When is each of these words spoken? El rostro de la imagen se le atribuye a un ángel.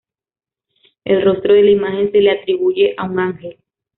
El 1.05 1.21
rostro 1.23 1.53
de 1.53 1.61
la 1.61 1.69
imagen 1.69 2.11
se 2.11 2.21
le 2.21 2.31
atribuye 2.31 2.95
a 2.97 3.03
un 3.03 3.19
ángel. 3.19 3.59